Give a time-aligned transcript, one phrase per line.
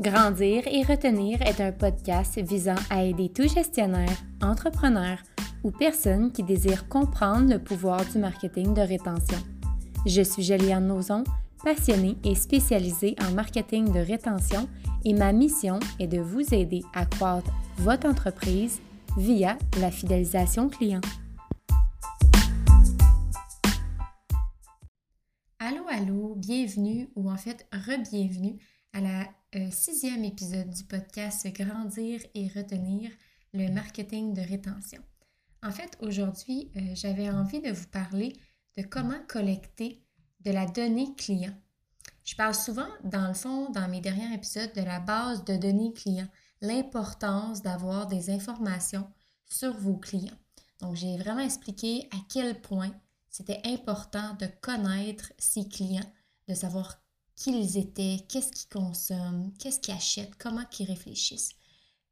[0.00, 4.10] Grandir et retenir est un podcast visant à aider tout gestionnaire,
[4.42, 5.18] entrepreneur
[5.62, 9.38] ou personne qui désire comprendre le pouvoir du marketing de rétention.
[10.04, 11.22] Je suis Juliane Nozon,
[11.62, 14.68] passionnée et spécialisée en marketing de rétention
[15.04, 18.80] et ma mission est de vous aider à croître votre entreprise
[19.16, 21.02] via la fidélisation client.
[25.60, 28.58] Allô, allô, bienvenue ou en fait re-bienvenue
[28.92, 29.24] à la
[29.56, 33.10] euh, sixième épisode du podcast Grandir et retenir
[33.52, 35.00] le marketing de rétention.
[35.62, 38.32] En fait, aujourd'hui, euh, j'avais envie de vous parler
[38.76, 40.02] de comment collecter
[40.40, 41.54] de la donnée client.
[42.24, 45.92] Je parle souvent, dans le fond, dans mes derniers épisodes, de la base de données
[45.92, 46.28] clients,
[46.60, 49.06] l'importance d'avoir des informations
[49.44, 50.38] sur vos clients.
[50.80, 52.92] Donc, j'ai vraiment expliqué à quel point
[53.30, 56.12] c'était important de connaître ses clients,
[56.48, 57.03] de savoir
[57.44, 61.52] qui ils étaient, qu'est-ce qu'ils consomment, qu'est-ce qu'ils achètent, comment ils réfléchissent.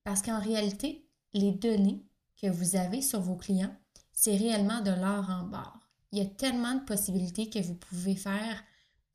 [0.04, 2.04] Parce qu'en réalité, les données
[2.36, 3.74] que vous avez sur vos clients,
[4.12, 5.88] c'est réellement de l'or en barre.
[6.10, 8.62] Il y a tellement de possibilités que vous pouvez faire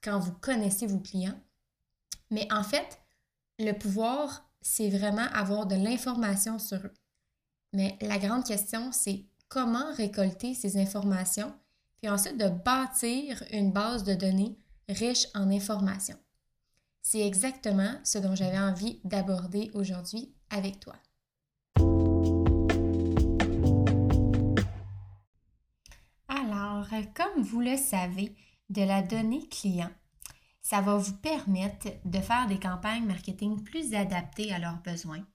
[0.04, 1.40] quand vous connaissez vos clients.
[2.32, 3.00] Mais en fait,
[3.60, 6.94] le pouvoir, c'est vraiment avoir de l'information sur eux.
[7.74, 11.54] Mais la grande question, c'est comment récolter ces informations,
[12.02, 14.58] puis ensuite de bâtir une base de données
[14.90, 16.18] riche en informations.
[17.02, 20.96] C'est exactement ce dont j'avais envie d'aborder aujourd'hui avec toi.
[26.28, 28.36] Alors, comme vous le savez,
[28.70, 29.92] de la donnée client,
[30.62, 35.26] ça va vous permettre de faire des campagnes marketing plus adaptées à leurs besoins,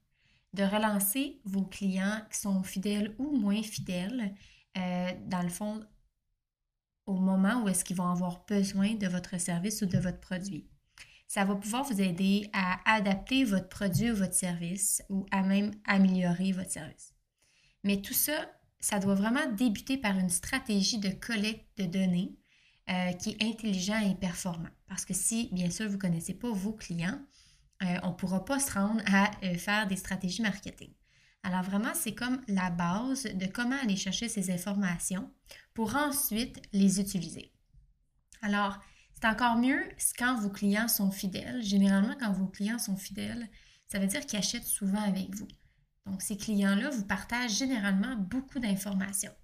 [0.53, 4.35] de relancer vos clients qui sont fidèles ou moins fidèles,
[4.77, 5.81] euh, dans le fond,
[7.07, 10.69] au moment où est-ce qu'ils vont avoir besoin de votre service ou de votre produit.
[11.29, 15.71] Ça va pouvoir vous aider à adapter votre produit ou votre service ou à même
[15.87, 17.15] améliorer votre service.
[17.85, 18.51] Mais tout ça,
[18.81, 22.37] ça doit vraiment débuter par une stratégie de collecte de données
[22.91, 24.69] euh, qui est intelligent et performant.
[24.89, 27.21] Parce que si, bien sûr, vous ne connaissez pas vos clients,
[27.83, 30.93] euh, on ne pourra pas se rendre à euh, faire des stratégies marketing.
[31.43, 35.33] Alors vraiment, c'est comme la base de comment aller chercher ces informations
[35.75, 37.53] pour ensuite les utiliser.
[38.43, 38.79] Alors,
[39.15, 39.83] c'est encore mieux
[40.19, 41.63] quand vos clients sont fidèles.
[41.63, 43.49] Généralement, quand vos clients sont fidèles,
[43.89, 45.49] ça veut dire qu'ils achètent souvent avec vous.
[46.07, 49.35] Donc, ces clients-là vous partagent généralement beaucoup d'informations.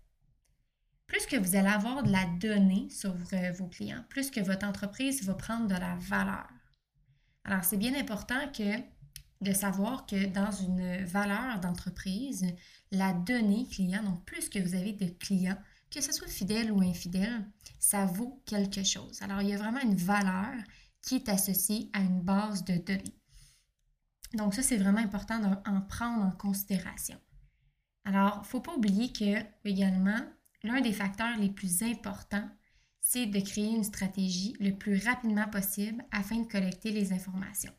[1.07, 5.25] Plus que vous allez avoir de la donnée sur vos clients, plus que votre entreprise
[5.25, 6.49] va prendre de la valeur.
[7.45, 8.79] Alors, c'est bien important que
[9.41, 12.45] de savoir que dans une valeur d'entreprise,
[12.91, 15.59] la donnée client, donc plus que vous avez de clients,
[15.91, 17.47] que ce soit fidèle ou infidèle,
[17.79, 19.23] ça vaut quelque chose.
[19.23, 20.55] Alors, il y a vraiment une valeur
[21.01, 23.17] qui est associée à une base de données.
[24.35, 27.19] Donc, ça, c'est vraiment important d'en prendre en considération.
[28.05, 30.21] Alors, il ne faut pas oublier que, également,
[30.63, 32.49] l'un des facteurs les plus importants,
[33.01, 37.73] c'est de créer une stratégie le plus rapidement possible afin de collecter les informations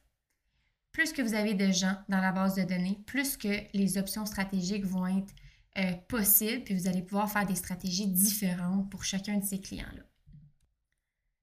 [0.92, 4.26] plus que vous avez de gens dans la base de données, plus que les options
[4.26, 5.34] stratégiques vont être
[5.78, 10.04] euh, possibles, puis vous allez pouvoir faire des stratégies différentes pour chacun de ces clients-là.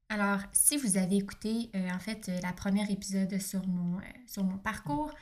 [0.09, 5.13] Alors, si vous avez écouté euh, en fait la première épisode sur mon, euh, parcours,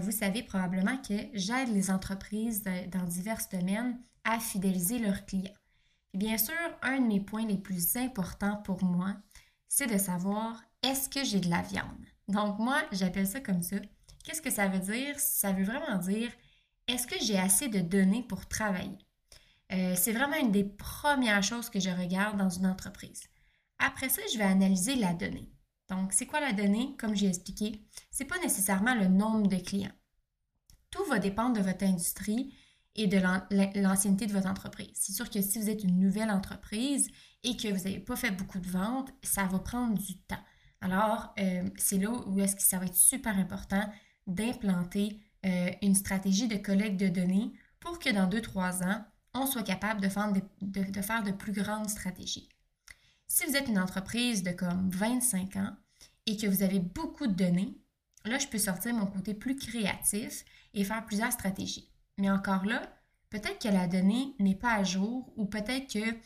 [0.00, 2.62] vous savez probablement que j'aide les entreprises
[2.92, 5.56] dans divers domaines à fidéliser leurs clients.
[6.14, 9.16] Bien sûr, un de mes points les plus importants pour moi,
[9.66, 12.11] c'est de savoir est-ce que j'ai de la viande?
[12.28, 13.76] Donc, moi, j'appelle ça comme ça.
[14.24, 15.18] Qu'est-ce que ça veut dire?
[15.18, 16.30] Ça veut vraiment dire
[16.88, 18.98] est-ce que j'ai assez de données pour travailler?
[19.72, 23.22] Euh, c'est vraiment une des premières choses que je regarde dans une entreprise.
[23.78, 25.50] Après ça, je vais analyser la donnée.
[25.88, 26.96] Donc, c'est quoi la donnée?
[26.98, 29.92] Comme j'ai expliqué, ce n'est pas nécessairement le nombre de clients.
[30.90, 32.54] Tout va dépendre de votre industrie
[32.94, 33.18] et de
[33.80, 34.90] l'ancienneté de votre entreprise.
[34.94, 37.08] C'est sûr que si vous êtes une nouvelle entreprise
[37.42, 40.44] et que vous n'avez pas fait beaucoup de ventes, ça va prendre du temps.
[40.82, 43.88] Alors, euh, c'est là où est-ce que ça va être super important
[44.26, 49.62] d'implanter euh, une stratégie de collecte de données pour que dans 2-3 ans, on soit
[49.62, 52.48] capable de faire de, faire de plus grandes stratégies.
[53.28, 55.76] Si vous êtes une entreprise de comme 25 ans
[56.26, 57.78] et que vous avez beaucoup de données,
[58.24, 60.44] là, je peux sortir mon côté plus créatif
[60.74, 61.88] et faire plusieurs stratégies.
[62.18, 62.82] Mais encore là,
[63.30, 66.16] peut-être que la donnée n'est pas à jour ou peut-être que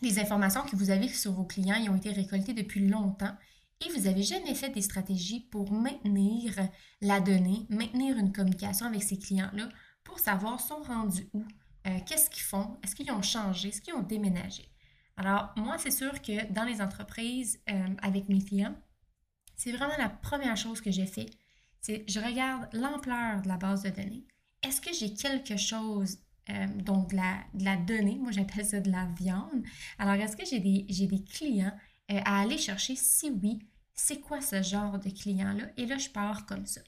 [0.00, 3.36] les informations que vous avez sur vos clients ont été récoltées depuis longtemps
[3.84, 6.54] et vous n'avez jamais fait des stratégies pour maintenir
[7.00, 9.68] la donnée, maintenir une communication avec ces clients-là
[10.04, 11.44] pour savoir sont rendus où,
[11.86, 14.68] euh, qu'est-ce qu'ils font, est-ce qu'ils ont changé, est-ce qu'ils ont déménagé?
[15.16, 18.74] Alors, moi, c'est sûr que dans les entreprises euh, avec mes clients,
[19.56, 21.26] c'est vraiment la première chose que j'ai fait,
[21.80, 24.26] c'est je regarde l'ampleur de la base de données.
[24.62, 26.18] Est-ce que j'ai quelque chose,
[26.50, 29.62] euh, donc de la, de la, donnée, moi j'appelle ça de la viande.
[29.98, 31.72] Alors, est-ce que j'ai des, des, clients
[32.08, 32.96] à aller chercher?
[32.96, 33.60] Si oui,
[34.02, 35.66] c'est quoi ce genre de client-là?
[35.76, 36.80] Et là, je pars comme ça.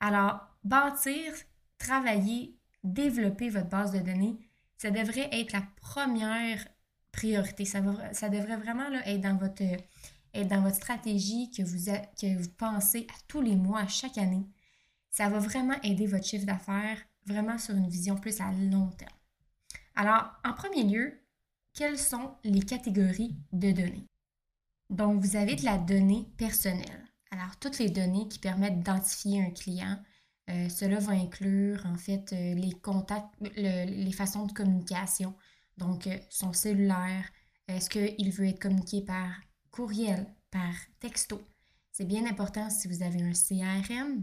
[0.00, 1.32] Alors, bâtir,
[1.78, 4.36] travailler, développer votre base de données,
[4.76, 6.66] ça devrait être la première
[7.12, 7.64] priorité.
[7.64, 11.84] Ça, devrait vraiment là, être dans votre être dans votre stratégie que vous,
[12.20, 14.44] que vous pensez à tous les mois, à chaque année,
[15.10, 19.16] ça va vraiment aider votre chiffre d'affaires vraiment sur une vision plus à long terme.
[19.94, 21.20] Alors, en premier lieu,
[21.72, 24.08] quelles sont les catégories de données?
[24.90, 27.04] Donc, vous avez de la donnée personnelle.
[27.30, 29.98] Alors, toutes les données qui permettent d'identifier un client,
[30.50, 35.34] euh, cela va inclure en fait euh, les contacts, les façons de communication,
[35.78, 37.24] donc euh, son cellulaire,
[37.66, 39.30] est-ce qu'il veut être communiqué par
[39.70, 41.40] courriel, par texto?
[41.92, 44.22] C'est bien important si vous avez un CRM,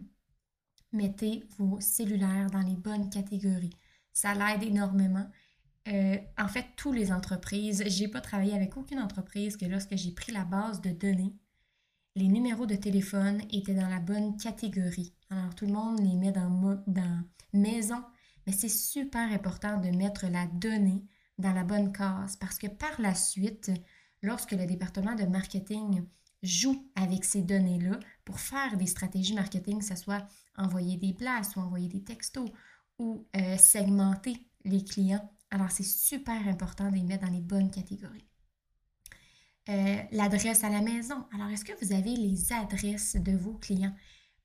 [0.92, 3.76] mettez vos cellulaires dans les bonnes catégories.
[4.14, 5.28] Ça l'aide énormément.
[5.88, 10.12] Euh, en fait, toutes les entreprises, j'ai pas travaillé avec aucune entreprise que lorsque j'ai
[10.12, 11.34] pris la base de données,
[12.16, 15.14] les numéros de téléphone étaient dans la bonne catégorie.
[15.30, 17.24] Alors tout le monde les met dans, dans
[17.54, 18.04] maison,
[18.46, 21.04] mais c'est super important de mettre la donnée
[21.38, 23.72] dans la bonne case parce que par la suite,
[24.22, 26.06] lorsque le département de marketing
[26.44, 31.56] joue avec ces données-là pour faire des stratégies marketing, que ce soit envoyer des places
[31.56, 32.50] ou envoyer des textos
[33.00, 35.32] ou euh, segmenter les clients.
[35.52, 38.26] Alors, c'est super important de les mettre dans les bonnes catégories.
[39.70, 41.26] Euh, l'adresse à la maison.
[41.34, 43.94] Alors, est-ce que vous avez les adresses de vos clients?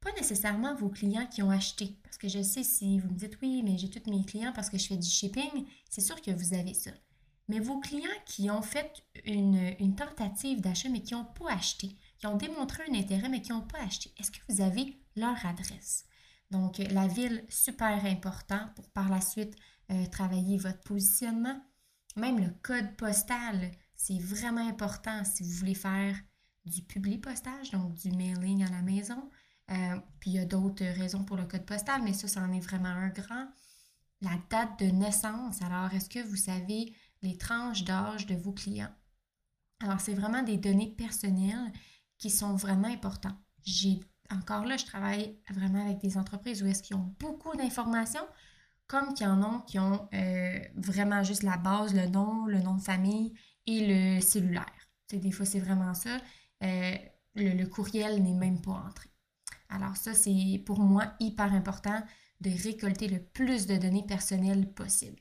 [0.00, 3.38] Pas nécessairement vos clients qui ont acheté, parce que je sais si vous me dites
[3.40, 6.30] oui, mais j'ai tous mes clients parce que je fais du shipping, c'est sûr que
[6.30, 6.90] vous avez ça.
[7.48, 8.92] Mais vos clients qui ont fait
[9.24, 13.52] une, tentative d'achat mais qui n'ont pas acheté, qui ont démontré un intérêt mais qui
[13.52, 16.04] n'ont pas acheté, est-ce que vous avez leur adresse?
[16.50, 19.56] Donc, la ville, super important pour par la suite
[19.90, 21.60] euh, travailler votre positionnement.
[22.16, 26.16] Même le code postal, c'est vraiment important si vous voulez faire
[26.64, 29.30] du public postage, donc du mailing à la maison.
[29.70, 32.52] Euh, puis il y a d'autres raisons pour le code postal, mais ça, ça en
[32.52, 33.48] est vraiment un grand.
[34.20, 35.60] La date de naissance.
[35.62, 38.92] Alors, est-ce que vous savez les tranches d'âge de vos clients?
[39.80, 41.72] Alors, c'est vraiment des données personnelles
[42.18, 43.36] qui sont vraiment importantes.
[43.64, 44.00] J'ai
[44.30, 48.26] encore là, je travaille vraiment avec des entreprises où est-ce qu'ils ont beaucoup d'informations,
[48.86, 52.60] comme qu'il y en a qui ont euh, vraiment juste la base, le nom, le
[52.60, 53.34] nom de famille
[53.66, 54.64] et le cellulaire.
[55.12, 56.18] des fois, c'est vraiment ça.
[56.62, 56.94] Euh,
[57.34, 59.08] le, courriel n'est même pas entré.
[59.68, 62.02] Alors ça, c'est pour moi hyper important
[62.40, 65.20] de récolter le plus de données personnelles possible.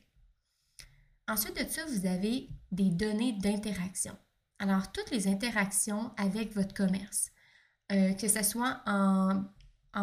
[1.28, 4.16] Ensuite de ça, vous avez des données d'interaction.
[4.58, 7.30] Alors, toutes les interactions avec votre commerce,
[7.92, 9.44] euh, que ce soit en,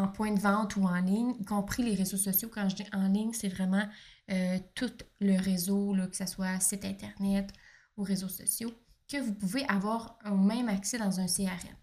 [0.07, 2.50] point de vente ou en ligne, y compris les réseaux sociaux.
[2.54, 3.88] Quand je dis en ligne, c'est vraiment
[4.31, 7.51] euh, tout le réseau, que ce soit site Internet
[7.98, 8.74] ou réseaux sociaux,
[9.07, 11.75] que vous pouvez avoir au même accès dans un CRM.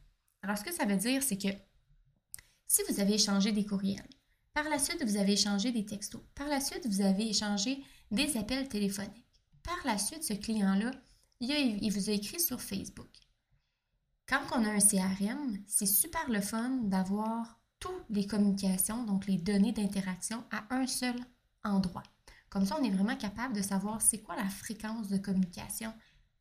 [0.42, 1.48] Alors, ce que ça veut dire, c'est que
[2.66, 4.08] si vous avez échangé des courriels,
[4.54, 8.36] par la suite, vous avez échangé des textos, par la suite, vous avez échangé des
[8.36, 9.30] appels téléphoniques
[9.62, 10.92] par la suite, ce client-là,
[11.40, 13.10] il, vous a écrit sur Facebook.
[14.28, 19.38] Quand on a un CRM, c'est super le fun d'avoir toutes les communications, donc les
[19.38, 21.16] données d'interaction, à un seul
[21.64, 22.02] endroit.
[22.50, 25.92] Comme ça, on est vraiment capable de savoir c'est quoi la fréquence de communication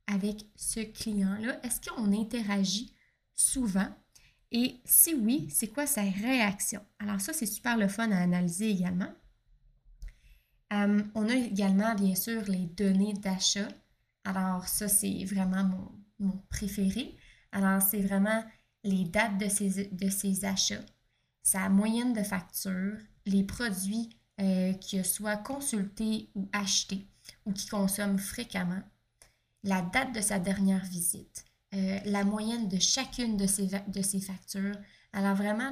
[0.07, 1.59] avec ce client-là.
[1.63, 2.93] Est-ce qu'on interagit
[3.35, 3.87] souvent?
[4.51, 6.81] Et si oui, c'est quoi sa réaction?
[6.97, 9.13] Alors ça, c'est super le fun à analyser également.
[10.73, 13.67] Euh, on a également, bien sûr, les données d'achat.
[14.23, 17.15] Alors, ça, c'est vraiment mon, préféré.
[17.51, 18.43] Alors, c'est vraiment
[18.83, 19.45] les dates de
[19.95, 20.83] de ces achats,
[21.51, 24.09] sa moyenne de facture, les produits
[24.41, 27.07] euh, qu'il soit consultés ou achetés
[27.45, 28.81] ou qu'il consomme fréquemment,
[29.63, 34.75] la date de sa dernière visite, euh, la moyenne de chacune de ces factures.
[35.13, 35.71] Alors, vraiment,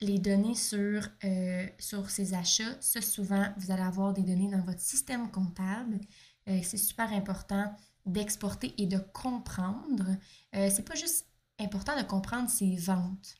[0.00, 1.66] les données sur, euh,
[2.08, 2.80] ces achats.
[2.80, 6.00] Ça, souvent, vous allez avoir des données dans votre système comptable.
[6.48, 7.74] Euh, c'est super important
[8.06, 10.16] d'exporter et de comprendre.
[10.54, 11.26] Euh, c'est pas juste
[11.58, 13.34] important de comprendre ses ventes.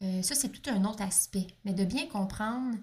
[0.00, 1.46] Ça, c'est tout un autre aspect.
[1.64, 2.76] Mais de bien comprendre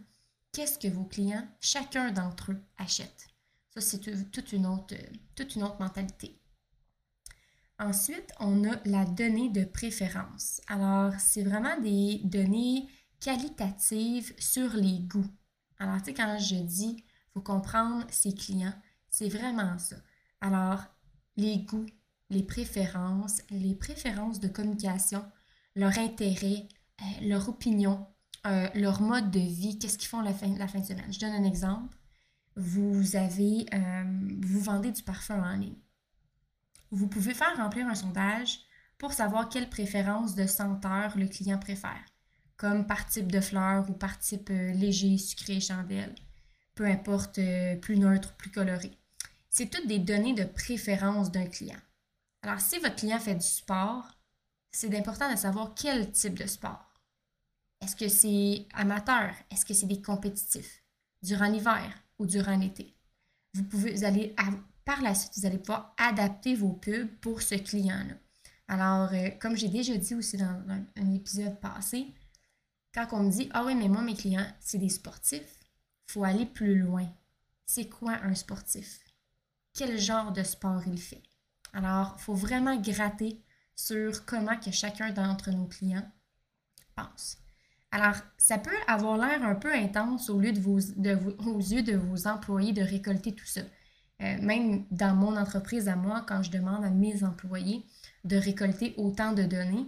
[0.52, 3.28] qu'est-ce que vos clients, chacun d'entre eux, achètent.
[3.74, 4.96] Ça, c'est toute une autre,
[5.36, 6.40] toute une autre mentalité.
[7.80, 10.62] Ensuite, on a la donnée de préférence.
[10.68, 12.88] Alors, c'est vraiment des données
[13.20, 15.30] qualitative sur les goûts.
[15.80, 18.74] Alors, tu sais, quand je dis, faut comprendre ses clients,
[19.10, 19.96] c'est vraiment ça.
[20.42, 20.84] Alors,
[21.36, 21.86] les goûts,
[22.32, 25.24] les préférences, les préférences de communication,
[25.76, 26.68] leur intérêt,
[27.01, 28.08] euh, leur opinion,
[28.46, 31.12] euh, leur mode de vie, qu'est-ce qu'ils font la fin, la fin de semaine.
[31.12, 31.96] Je donne un exemple.
[32.56, 34.04] Vous avez, euh,
[34.42, 35.77] vous vendez du parfum en ligne.
[36.89, 38.60] Vous pouvez faire remplir un sondage
[38.98, 42.04] pour savoir quelle préférence de senteur le client préfère,
[42.56, 46.16] comme par type de fleur ou par type léger, sucré, chandelle,
[46.74, 47.39] peu importe,
[47.82, 48.98] plus neutre, plus coloré.
[49.50, 51.80] C'est toutes des données de préférence d'un client.
[52.42, 54.18] Alors, si votre client fait du sport,
[54.72, 56.87] c'est important de savoir quel type de sport.
[57.82, 59.32] Est-ce que c'est amateur?
[59.52, 60.84] Est-ce que c'est des compétitifs?
[61.22, 62.96] Durant l'hiver ou durant l'été?
[63.54, 63.96] Vous pouvez,
[64.86, 68.16] par la suite, vous allez pouvoir adapter vos pubs pour ce client-là.
[68.68, 70.62] Alors, euh, comme j'ai déjà dit aussi dans
[70.96, 72.08] un, épisode passé,
[72.94, 75.60] quand on me dit Ah oui, mais moi, mes clients, c'est des sportifs,
[76.08, 77.08] il faut aller plus loin.
[77.66, 79.00] C'est quoi un sportif?
[79.74, 81.24] Quel genre de sport il fait?
[81.74, 83.42] Alors, il faut vraiment gratter
[83.76, 86.10] sur comment que chacun d'entre nos clients
[86.96, 87.38] pense.
[87.91, 93.34] Alors, ça peut avoir l'air un peu intense aux yeux de vos employés de récolter
[93.34, 93.62] tout ça.
[94.22, 97.86] Euh, même dans mon entreprise à moi, quand je demande à mes employés
[98.24, 99.86] de récolter autant de données,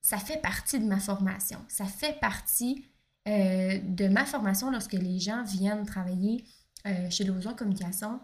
[0.00, 1.58] ça fait partie de ma formation.
[1.68, 2.86] Ça fait partie
[3.28, 6.44] euh, de ma formation lorsque les gens viennent travailler
[6.86, 8.20] euh, chez Lozon Communication,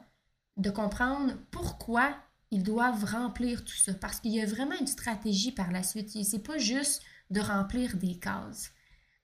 [0.57, 2.15] de comprendre pourquoi
[2.51, 6.11] ils doivent remplir tout ça parce qu'il y a vraiment une stratégie par la suite.
[6.11, 8.73] C'est pas juste de remplir des cases.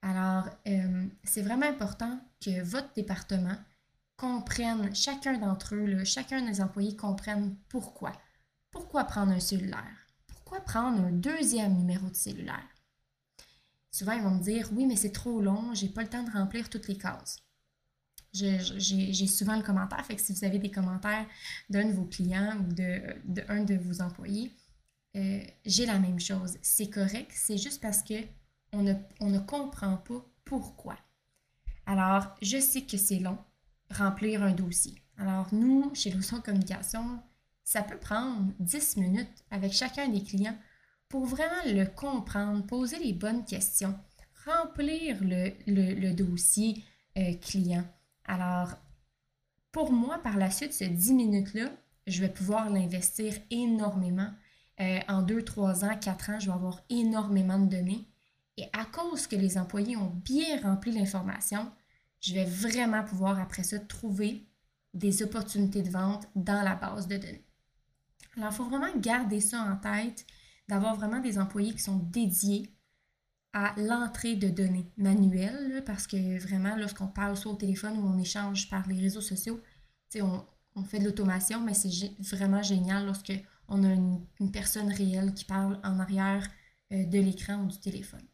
[0.02, 3.56] Alors, euh, c'est vraiment important que votre département
[4.16, 8.12] comprenne, chacun d'entre eux, chacun des employés comprenne pourquoi.
[8.70, 10.06] Pourquoi prendre un cellulaire?
[10.26, 12.68] Pourquoi prendre un deuxième numéro de cellulaire?
[13.90, 16.30] Souvent, ils vont me dire, oui, mais c'est trop long, j'ai pas le temps de
[16.30, 17.38] remplir toutes les cases
[18.32, 20.04] j'ai souvent le commentaire.
[20.04, 21.26] Fait que si vous avez des commentaires
[21.70, 24.52] d'un de vos clients ou de, de vos employés,
[25.16, 26.56] euh, j'ai la même chose.
[26.62, 28.14] C'est correct, c'est juste parce que
[28.72, 30.96] on ne, comprend pas pourquoi.
[31.86, 33.38] Alors, je sais que c'est long,
[33.90, 34.94] remplir un dossier.
[35.16, 37.20] Alors, nous, chez Lousson Communication,
[37.64, 40.56] ça peut prendre 10 minutes avec chacun des clients
[41.08, 43.98] pour vraiment le comprendre, poser les bonnes questions,
[44.46, 46.84] remplir le, dossier
[47.16, 47.84] euh, client.
[48.24, 48.74] Alors,
[49.72, 51.70] pour moi, par la suite, ce 10 minutes-là,
[52.06, 54.30] je vais pouvoir l'investir énormément.
[54.80, 58.06] Euh, en 2, 3 ans, 4 ans, je vais avoir énormément de données.
[58.58, 61.70] Et à cause que les employés ont bien rempli l'information,
[62.20, 64.48] je vais vraiment pouvoir après ça trouver
[64.94, 67.46] des opportunités de vente dans la base de données.
[68.36, 70.26] Alors, il faut vraiment garder ça en tête,
[70.66, 72.74] d'avoir vraiment des employés qui sont dédiés
[73.52, 78.18] à l'entrée de données manuelles, parce que vraiment, lorsqu'on parle soit au téléphone ou on
[78.18, 79.60] échange par les réseaux sociaux,
[80.16, 83.32] on, fait de l'automation, mais c'est vraiment génial lorsque
[83.68, 86.44] on a une, personne réelle qui parle en arrière
[86.92, 88.26] euh, de l'écran ou du téléphone.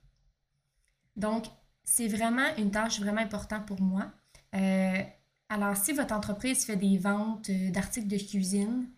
[1.17, 1.45] Donc,
[1.85, 4.13] c'est vraiment une tâche vraiment importante pour moi.
[4.55, 5.03] Euh,
[5.49, 8.89] alors, si votre entreprise fait des ventes euh, d'articles de cuisine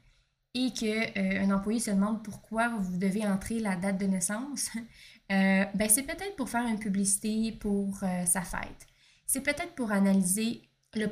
[0.54, 4.70] et qu'un employé se demande pourquoi vous devez entrer la date de naissance,
[5.32, 8.86] Euh, ben c'est peut-être pour faire une publicité pour euh, sa fête.
[9.26, 10.62] C'est peut-être pour analyser
[10.94, 11.06] le,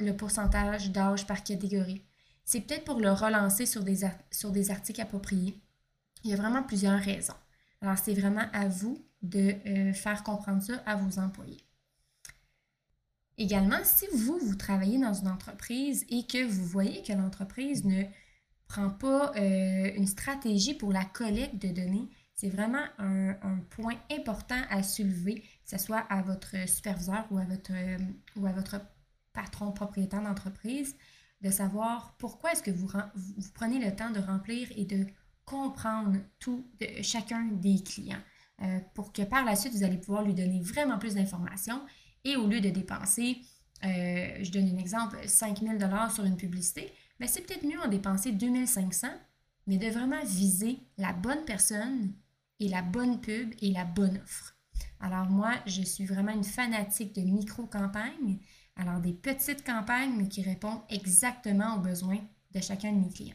[0.00, 2.04] le pourcentage d'âge par catégorie.
[2.44, 4.00] C'est peut-être pour le relancer sur des,
[4.32, 5.60] sur des articles appropriés.
[6.24, 7.36] Il y a vraiment plusieurs raisons.
[7.80, 11.64] Alors, c'est vraiment à vous de euh, faire comprendre ça à vos employés.
[13.38, 18.04] Également, si vous, vous travaillez dans une entreprise et que vous voyez que l'entreprise ne
[18.68, 22.08] prend pas une stratégie pour la collecte de données,
[22.40, 27.44] c'est vraiment un, point important à soulever, que ce soit à votre superviseur ou à
[27.44, 27.72] votre,
[28.36, 28.80] ou à votre
[29.34, 30.96] patron propriétaire d'entreprise,
[31.42, 32.88] de savoir pourquoi est-ce que vous,
[33.54, 35.06] prenez le temps de remplir et de
[35.44, 36.66] comprendre tout
[37.02, 38.22] chacun des clients
[38.62, 41.80] euh, pour que par la suite, vous allez pouvoir lui donner vraiment plus d'informations
[42.24, 43.38] et au lieu de dépenser,
[43.84, 47.88] euh, je donne un exemple, 5000 dollars sur une publicité, ben, c'est peut-être mieux en
[47.88, 49.08] dépenser 2500,
[49.66, 52.12] mais de vraiment viser la bonne personne
[52.58, 54.56] et la bonne pub et la bonne offre.
[55.00, 58.38] Alors moi, je suis vraiment une fanatique de micro-campagnes,
[58.76, 62.20] alors des petites campagnes, qui répondent exactement aux besoins
[62.52, 63.34] de chacun de mes clients.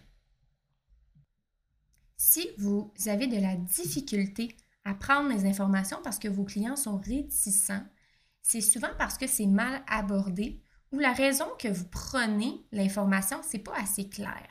[2.18, 4.56] Si vous avez de la difficulté
[4.86, 7.84] à prendre les informations parce que vos clients sont réticents,
[8.42, 10.62] c'est souvent parce que c'est mal abordé
[10.92, 14.48] ou la raison que vous prenez l'information, c'est pas assez clair.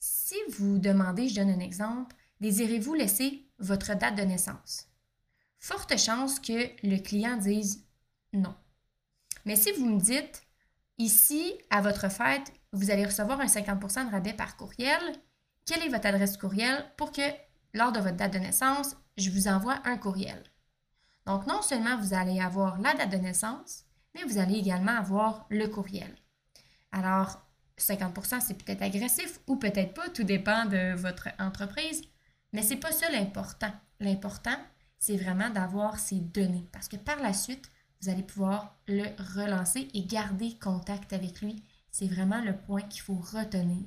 [0.00, 4.88] Si vous demandez, je donne un exemple, désirez-vous laisser votre date de naissance?
[5.58, 7.84] Forte chance que le client dise
[8.32, 8.54] non.
[9.44, 10.42] Mais si vous me dites,
[10.96, 15.00] ici, à votre fête, vous allez recevoir un 50% de rabais par courriel,
[15.66, 17.22] quelle est votre adresse courriel pour que,
[17.74, 20.42] lors de votre date de naissance, je vous envoie un courriel.
[21.26, 23.84] Donc, non seulement vous allez avoir la date de naissance,
[24.14, 26.14] mais vous allez également avoir le courriel.
[26.92, 27.46] Alors,
[27.78, 32.02] 50% c'est peut-être agressif ou peut-être pas, tout dépend de votre entreprise,
[32.52, 33.72] mais c'est pas ça l'important.
[34.00, 34.56] L'important,
[34.98, 39.88] c'est vraiment d'avoir ces données parce que par la suite, vous allez pouvoir le relancer
[39.92, 41.62] et garder contact avec lui.
[41.90, 43.84] C'est vraiment le point qu'il faut retenir.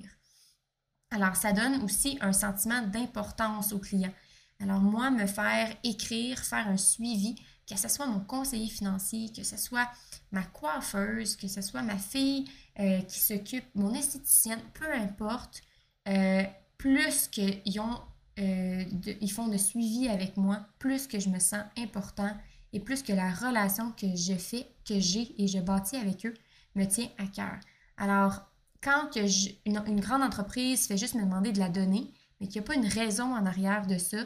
[1.13, 4.11] Alors, ça donne aussi un sentiment d'importance au client.
[4.59, 7.35] Alors, moi, me faire écrire, faire un suivi,
[7.69, 9.87] que ce soit mon conseiller financier, que ce soit
[10.31, 15.61] ma coiffeuse, que ce soit ma fille euh, qui s'occupe, mon esthéticienne, peu importe,
[16.07, 16.43] euh,
[16.79, 17.99] plus qu'ils ont,
[18.39, 18.83] euh,
[19.21, 22.35] ils font de suivi avec moi, plus que je me sens important
[22.73, 26.33] et plus que la relation que je fais, que j'ai et je bâtis avec eux
[26.73, 27.59] me tient à cœur.
[27.97, 28.49] Alors,
[28.83, 29.21] quand que
[29.65, 32.75] une, grande entreprise fait juste me demander de la donner, mais qu'il n'y a pas
[32.75, 34.17] une raison en arrière de ça,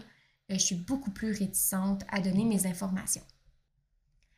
[0.49, 3.23] je suis beaucoup plus réticente à donner mes informations.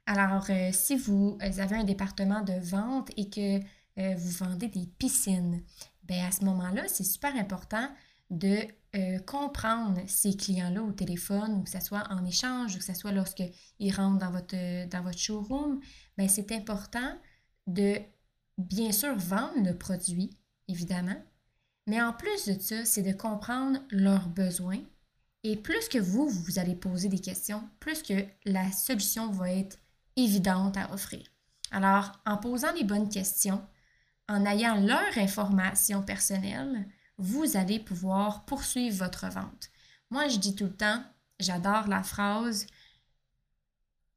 [0.05, 3.59] Alors, si vous avez un département de vente et que
[3.99, 5.61] euh, vous vendez des piscines,
[6.03, 7.88] bien à ce moment-là, c'est super important
[8.29, 8.59] de
[8.95, 12.93] euh, comprendre ces clients-là au téléphone, ou que ce soit en échange, ou que ce
[12.93, 15.79] soit lorsqu'ils rentrent dans votre, dans votre showroom,
[16.17, 17.15] bien c'est important
[17.67, 17.99] de
[18.59, 20.29] bien sûr vendre le produit,
[20.67, 21.21] évidemment,
[21.87, 24.81] mais en plus de ça, c'est de comprendre leurs besoins.
[25.43, 29.77] Et plus que vous, vous allez poser des questions, plus que la solution va être
[30.15, 31.23] évidente à offrir.
[31.71, 33.65] Alors, en posant les bonnes questions,
[34.27, 36.85] en ayant leur information personnelle,
[37.17, 39.69] vous allez pouvoir poursuivre votre vente.
[40.11, 41.03] Moi, je dis tout le temps,
[41.39, 42.67] j'adore la phrase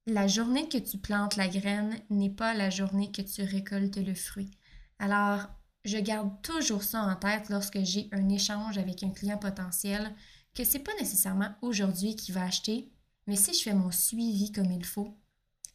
[0.06, 4.14] La journée que tu plantes la graine n'est pas la journée que tu récoltes le
[4.14, 4.50] fruit.
[4.98, 5.46] Alors,
[5.84, 10.12] je garde toujours ça en tête lorsque j'ai un échange avec un client potentiel,
[10.54, 12.90] que ce n'est pas nécessairement aujourd'hui qu'il va acheter,
[13.28, 15.16] mais si je fais mon suivi comme il faut,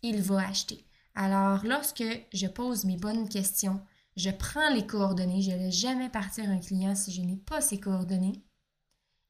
[0.01, 0.85] il va acheter.
[1.15, 3.81] Alors, lorsque je pose mes bonnes questions,
[4.17, 5.41] je prends les coordonnées.
[5.41, 8.43] Je ne laisse jamais partir un client si je n'ai pas ses coordonnées.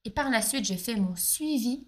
[0.06, 1.88] Et par la suite, je fais mon suivi.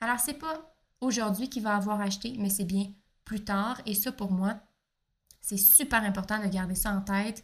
[0.00, 2.92] Alors, ce n'est pas aujourd'hui qu'il va avoir acheté, mais c'est bien
[3.24, 3.80] plus tard.
[3.86, 4.58] Et ça, pour moi,
[5.40, 7.42] c'est super important de garder ça en tête.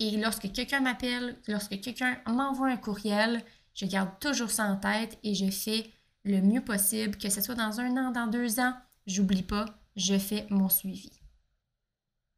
[0.00, 5.18] Et lorsque quelqu'un m'appelle, lorsque quelqu'un m'envoie un courriel, je garde toujours ça en tête
[5.22, 5.90] et je fais
[6.24, 8.74] le mieux possible, que ce soit dans un an, dans deux ans,
[9.06, 11.10] j'oublie pas, je fais mon suivi.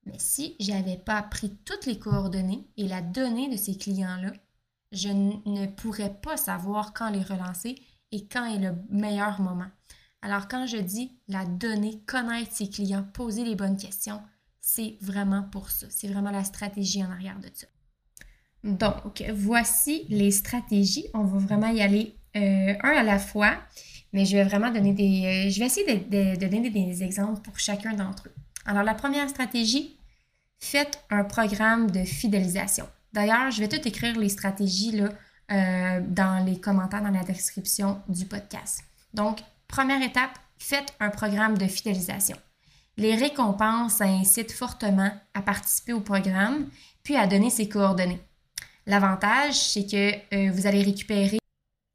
[0.04, 4.32] Mais si j'avais pas pris toutes les coordonnées et la donnée de ces clients-là,
[4.92, 7.76] je ne pourrais pas savoir quand les relancer
[8.12, 9.70] et quand est le meilleur moment.
[10.22, 14.20] Alors quand je dis la donnée, connaître ses clients, poser les bonnes questions,
[14.60, 15.86] c'est vraiment pour ça.
[15.90, 17.66] C'est vraiment la stratégie en arrière de ça.
[18.64, 21.06] Donc, voici les stratégies.
[21.14, 23.56] On va vraiment y aller euh, un à la fois,
[24.12, 25.46] mais je vais vraiment donner des...
[25.46, 28.34] Euh, je vais essayer de donner des exemples pour chacun d'entre eux.
[28.64, 29.96] Alors, la première stratégie,
[30.58, 32.88] faites un programme de fidélisation.
[33.12, 38.26] D'ailleurs, je vais tout écrire les stratégies euh, dans les commentaires, dans la description du
[38.26, 38.82] podcast.
[39.14, 42.36] Donc, première étape, faites un programme de fidélisation.
[42.96, 46.68] Les récompenses, ça incite fortement à participer au programme,
[47.02, 48.20] puis à donner ses coordonnées.
[48.86, 51.38] L'avantage, c'est que euh, vous allez récupérer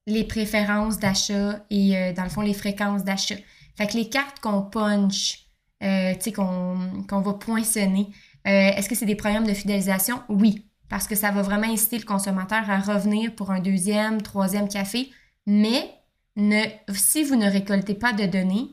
[0.08, 3.36] les préférences d'achat et, euh, dans le fond, les fréquences d'achat.
[3.78, 5.46] Fait que les cartes qu'on punch,
[5.82, 8.08] sais, qu'on va poinçonner,
[8.48, 10.22] euh, est-ce que c'est des programmes de fidélisation?
[10.28, 14.68] Oui, parce que ça va vraiment inciter le consommateur à revenir pour un deuxième, troisième
[14.68, 15.10] café.
[15.46, 15.90] Mais
[16.36, 18.70] si vous ne récoltez pas de données,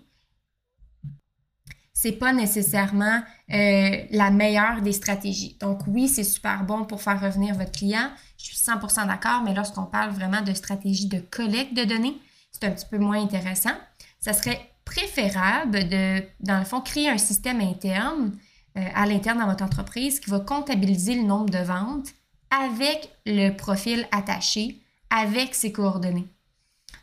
[2.00, 5.56] c'est pas nécessairement euh, la meilleure des stratégies.
[5.60, 8.08] Donc oui, c'est super bon pour faire revenir votre client.
[8.36, 12.16] Je suis 100% d'accord, mais lorsqu'on parle vraiment de stratégie de collecte de données,
[12.52, 13.74] c'est un petit peu moins intéressant.
[14.20, 18.38] Ça serait préférable de, dans le fond, créer un système interne
[18.76, 22.10] euh, à l'interne dans votre entreprise qui va comptabiliser le nombre de ventes
[22.50, 26.28] avec le profil attaché, avec ses coordonnées.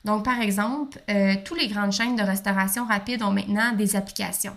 [0.06, 4.56] Donc, par exemple, euh, toutes les grandes chaînes de restauration rapide ont maintenant des applications.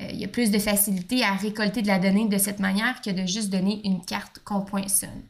[0.00, 3.02] Euh, il y a plus de facilité à récolter de la donnée de cette manière
[3.02, 5.22] que de juste donner une carte qu'on poinçonne.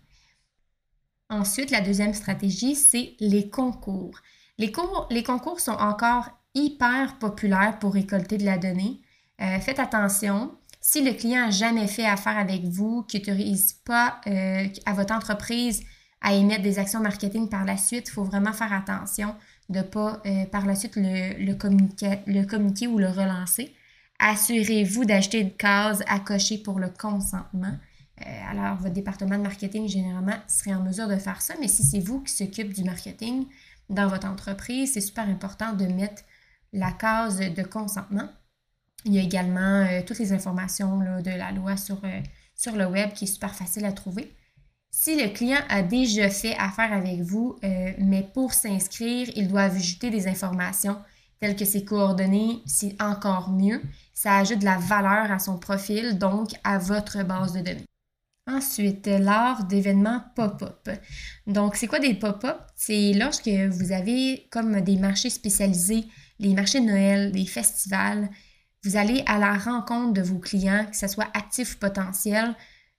[1.30, 4.18] Ensuite, la deuxième stratégie, c'est les concours.
[4.58, 9.00] Les, concours sont encore hyper populaires pour récolter de la donnée.
[9.38, 10.52] faites attention,
[10.86, 15.12] si le client n'a jamais fait affaire avec vous, qui n'autorise pas euh, à votre
[15.12, 15.82] entreprise
[16.20, 19.34] à émettre des actions marketing par la suite, il faut vraiment faire attention
[19.68, 23.74] de ne pas euh, par la suite le, communiquer, ou le relancer.
[24.18, 27.76] Assurez-vous d'acheter une case à cocher pour le consentement.
[28.26, 31.82] Euh, alors, votre département de marketing, généralement, serait en mesure de faire ça, mais si
[31.82, 33.46] c'est vous qui s'occupe du marketing
[33.90, 36.22] dans votre entreprise, c'est super important de mettre
[36.72, 38.28] la case de consentement.
[39.04, 42.00] Il y a également euh, toutes les informations de la loi sur,
[42.54, 44.34] sur le web qui est super facile à trouver.
[44.98, 49.64] Si le client a déjà fait affaire avec vous, euh, mais pour s'inscrire, il doit
[49.64, 50.96] ajouter des informations
[51.38, 53.82] telles que ses coordonnées, c'est encore mieux.
[54.14, 57.84] Ça ajoute de la valeur à son profil, donc à votre base de données.
[58.46, 60.88] Ensuite, l'art d'événements pop-up.
[61.46, 62.56] Donc, c'est quoi des pop-up?
[62.74, 66.06] C'est lorsque vous avez comme des marchés spécialisés,
[66.38, 68.30] les marchés de Noël, les festivals,
[68.82, 72.54] vous allez à la rencontre de vos clients, que ce soit actif ou potentiel.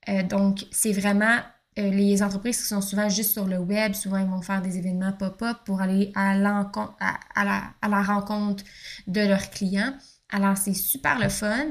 [0.09, 1.39] Euh, donc, c'est vraiment
[1.77, 4.77] euh, les entreprises qui sont souvent juste sur le web, souvent ils vont faire des
[4.77, 8.63] événements pop-up pour aller à, la rencontre
[9.07, 9.93] de leurs clients.
[10.29, 11.67] Alors, c'est super le fun,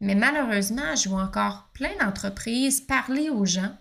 [0.00, 3.72] mais malheureusement, je vois encore plein d'entreprises parler aux gens,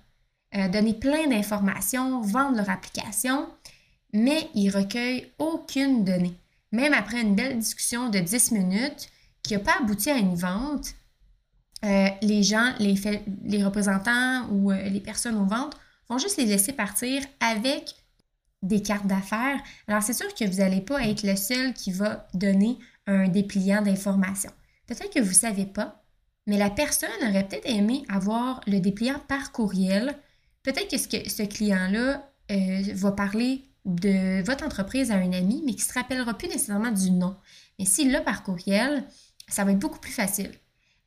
[0.56, 3.48] euh, donner plein d'informations, vendre leur application,
[4.14, 6.40] mais ils recueillent aucune donnée.
[6.72, 9.10] Même après une belle discussion de 10 minutes
[9.44, 10.96] qui n'a pas abouti à une vente,
[11.86, 15.78] euh, les gens, les, représentants ou euh, les personnes aux ventes
[16.10, 17.94] vont juste les laisser partir avec
[18.64, 19.60] des cartes d'affaires.
[19.88, 23.84] Alors, c'est sûr que vous n'allez pas être le seul qui va donner un dépliant
[23.84, 24.52] d'informations.
[24.88, 26.04] Peut-être que vous ne savez pas,
[26.48, 30.16] mais la personne aurait peut-être aimé avoir le dépliant par courriel.
[30.64, 35.74] Peut-être que ce, ce client-là euh, va parler de votre entreprise à un ami, mais
[35.74, 37.36] qui ne se rappellera plus nécessairement du nom.
[37.78, 39.04] Mais s'il l'a par courriel,
[39.48, 40.52] ça va être beaucoup plus facile.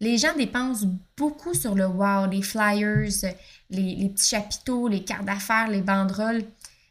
[0.01, 3.09] Les gens dépensent beaucoup sur le wow, les flyers,
[3.71, 6.45] les, petits chapiteaux, les cartes d'affaires, les banderoles.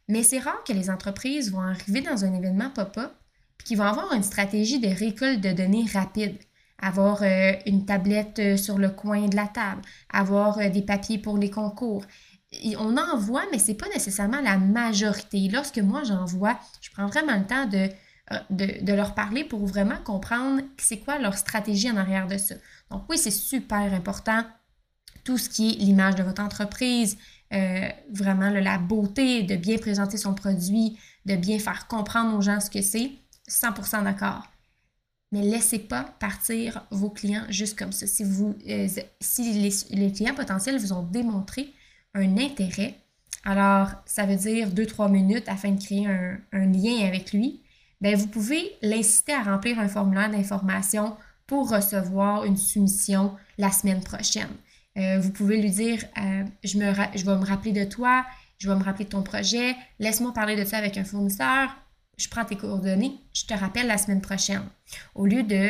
[0.10, 3.12] Mais c'est rare que les entreprises vont arriver dans un événement pop-up
[3.60, 6.38] et qu'ils vont avoir une stratégie de récolte de données rapide.
[6.80, 11.18] Avoir euh, une tablette euh, sur le coin de la table, avoir euh, des papiers
[11.18, 12.06] pour les concours.
[12.78, 15.50] on en voit, mais ce n'est pas nécessairement la majorité.
[15.52, 17.90] Lorsque moi j'en vois, je prends vraiment le temps de
[18.50, 22.56] de, leur parler pour vraiment comprendre c'est quoi leur stratégie en arrière de ça.
[22.92, 24.44] Donc oui, c'est super important.
[25.24, 27.18] Tout ce qui est l'image de votre entreprise,
[27.54, 32.60] euh, vraiment la beauté, de bien présenter son produit, de bien faire comprendre aux gens
[32.60, 33.12] ce que c'est,
[33.50, 34.46] 100% d'accord.
[35.32, 38.08] Mais laissez pas partir vos clients juste comme ça.
[38.08, 38.88] Si, vous, euh,
[39.20, 41.74] si les, clients potentiels vous ont démontré
[42.14, 42.96] un intérêt,
[43.44, 47.62] alors ça veut dire 2-3 minutes afin de créer un lien avec lui,
[48.02, 51.16] ben, vous pouvez l'inciter à remplir un formulaire d'information
[51.48, 54.50] pour recevoir une soumission la semaine prochaine.
[54.98, 58.26] Euh, vous pouvez lui dire euh, je vais me rappeler de toi,
[58.58, 61.70] je vais me rappeler de ton projet, laisse-moi parler de ça avec un fournisseur,
[62.18, 64.64] je prends tes coordonnées, je te rappelle la semaine prochaine.
[65.14, 65.70] Au lieu de,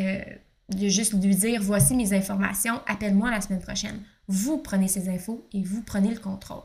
[0.00, 0.24] euh,
[0.70, 4.00] de juste lui dire voici mes informations, appelle-moi la semaine prochaine.
[4.26, 6.62] Vous prenez ces infos et vous prenez le contrôle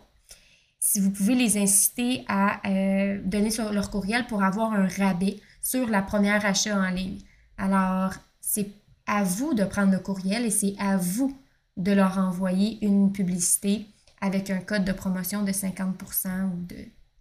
[0.79, 5.37] si vous pouvez les inciter à euh, donner sur leur courriel pour avoir un rabais
[5.61, 7.19] sur la première achat en ligne.
[7.57, 8.69] Alors, c'est
[9.05, 11.37] à vous de prendre le courriel et c'est à vous
[11.77, 13.87] de leur envoyer une publicité
[14.21, 16.75] avec un code de promotion de 50% ou de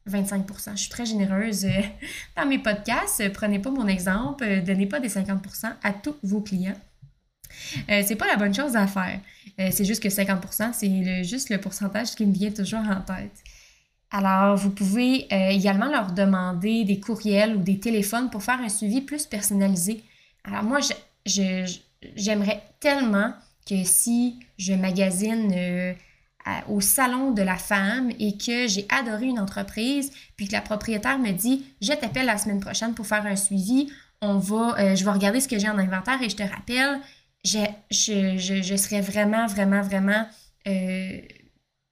[0.09, 0.73] 25%.
[0.73, 1.83] Je suis très généreuse euh,
[2.37, 3.33] dans mes podcasts.
[3.33, 4.45] Prenez pas mon exemple.
[4.45, 6.77] Euh, donnez pas des 50% à tous vos clients.
[7.91, 9.21] Euh, c'est pas la bonne chose à faire.
[9.59, 13.43] c'est juste que 50%, c'est juste le pourcentage qui me vient toujours en tête.
[14.11, 18.71] Alors, vous pouvez euh, également leur demander des courriels ou des téléphones pour faire un
[18.71, 20.03] suivi plus personnalisé.
[20.45, 20.79] Alors, moi,
[21.27, 23.35] j'aimerais tellement
[23.69, 25.93] que si je magasine euh,
[26.69, 31.19] au salon de la femme et que j'ai adoré une entreprise, puis que la propriétaire
[31.19, 33.91] me dit Je t'appelle la semaine prochaine pour faire un suivi,
[34.23, 37.01] on va, euh, je vais regarder ce que j'ai en inventaire et je te rappelle,
[37.45, 40.27] je, serais vraiment, vraiment, vraiment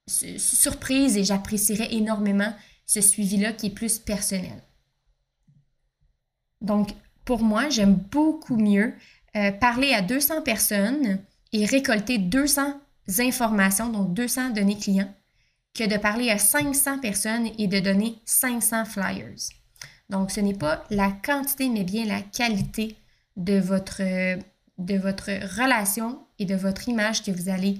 [0.07, 2.53] surprise et j'apprécierais énormément
[2.85, 4.63] ce suivi-là qui est plus personnel.
[6.61, 6.89] Donc,
[7.25, 8.93] pour moi, j'aime beaucoup mieux
[9.35, 11.19] euh, parler à 200 personnes
[11.51, 12.79] et récolter 200
[13.19, 15.13] informations, donc 200 données clients,
[15.73, 19.35] que de parler à 500 personnes et de donner 500 flyers.
[20.09, 22.95] Donc, ce n'est pas la quantité, mais bien la qualité
[23.35, 24.01] de votre,
[24.77, 27.77] de votre relation et de votre image que vous allez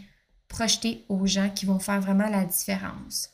[0.47, 3.29] projeter aux gens qui vont faire vraiment la différence.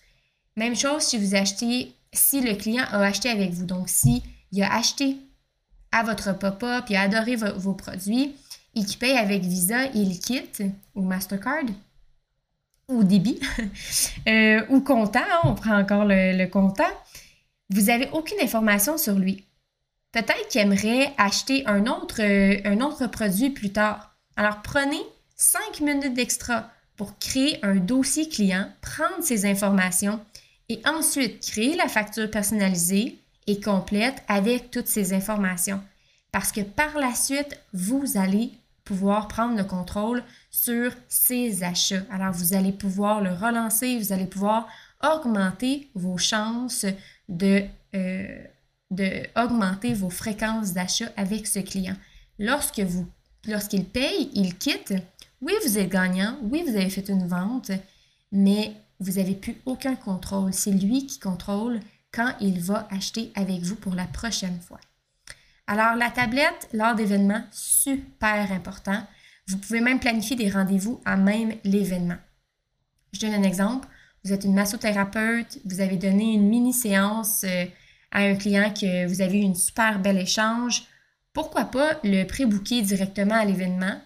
[0.55, 3.65] Même chose si vous achetez, si le client a acheté avec vous.
[3.65, 5.17] Donc, si il a acheté
[5.91, 8.35] à votre pop-up, il a adoré vos produits
[8.75, 10.63] et qu'il paye avec Visa, il quitte
[10.95, 11.65] ou Mastercard
[12.87, 13.39] ou débit
[14.27, 16.83] euh, ou comptant, hein, on prend encore le, le comptant,
[17.69, 19.45] vous n'avez aucune information sur lui.
[20.13, 24.15] Peut-être qu'il aimerait acheter un autre, euh, un autre produit plus tard.
[24.37, 25.01] Alors prenez
[25.35, 30.23] 5 minutes d'extra pour créer un dossier client, prendre ces informations
[30.69, 35.81] et ensuite créer la facture personnalisée et complète avec toutes ces informations.
[36.31, 38.49] parce que par la suite, vous allez
[38.85, 42.01] pouvoir prendre le contrôle sur ces achats.
[42.09, 44.67] Alors, vous allez pouvoir le relancer, vous allez pouvoir
[45.03, 46.87] augmenter vos chances
[47.29, 48.43] de, euh,
[48.93, 51.95] de augmenter vos fréquences d'achat avec ce client.
[52.39, 53.07] Lorsque vous,
[53.45, 54.93] lorsqu'il paye, il quitte,
[55.41, 57.71] oui, vous êtes gagnant, oui, vous avez fait une vente,
[58.31, 60.53] mais vous n'avez plus aucun contrôle.
[60.53, 61.79] C'est lui qui contrôle
[62.11, 64.79] quand il va acheter avec vous pour la prochaine fois.
[65.67, 69.01] Alors, la tablette, lors d'événements, super important.
[69.47, 72.17] Vous pouvez même planifier des rendez-vous à même l'événement.
[73.11, 73.87] Je donne un exemple.
[74.23, 77.65] Vous êtes une massothérapeute, vous avez donné une mini-séance euh,
[78.13, 80.83] à un client que vous avez eu une super belle échange.
[81.33, 83.99] Pourquoi pas le pré-booker directement à l'événement?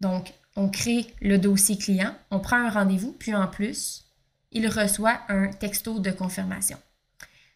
[0.00, 4.06] Donc, on crée le dossier client, on prend un rendez-vous, puis en plus,
[4.52, 6.78] il reçoit un texto de confirmation.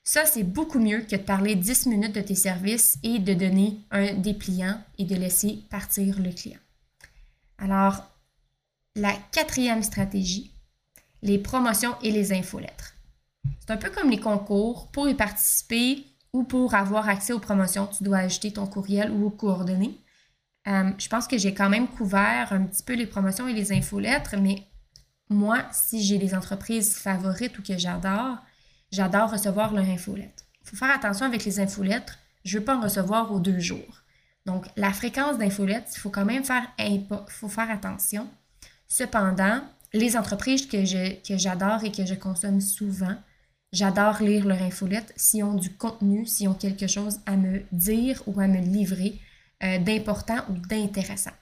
[0.05, 3.79] Ça, c'est beaucoup mieux que de parler 10 minutes de tes services et de donner
[3.93, 6.59] un dépliant et de laisser partir le client.
[7.59, 8.05] Alors,
[8.97, 10.53] la quatrième stratégie,
[11.23, 12.92] les promotions et les infolettres.
[13.63, 14.91] C'est un peu comme les concours.
[14.91, 19.31] Pour y participer ou pour avoir accès aux promotions, tu dois ajouter ton courriel ou
[19.31, 20.01] coordonnées.
[20.67, 23.71] Euh, je pense que j'ai quand même couvert un petit peu les promotions et les
[23.73, 24.67] infolettres, mais
[25.29, 28.39] moi, si j'ai des entreprises favorites ou que j'adore,
[28.91, 30.43] j'adore recevoir leur infolettre.
[30.63, 32.19] Il faut faire attention avec les infolettres.
[32.45, 34.03] Je ne veux pas en recevoir aux deux jours.
[34.45, 36.67] Donc, la fréquence d'infolettres, il faut quand même faire,
[37.29, 38.29] faut faire attention.
[38.89, 43.17] Cependant, les entreprises que, que j'adore et que je consomme souvent,
[43.73, 48.23] j'adore lire leur infolette s'ils ont du contenu, s'ils ont quelque chose à me dire
[48.27, 49.19] ou à me livrer
[49.65, 51.33] euh, d'important ou d'intéressant.